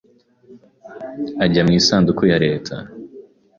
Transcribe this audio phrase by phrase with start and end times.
[1.43, 2.75] ajya mu isanduku ya Leta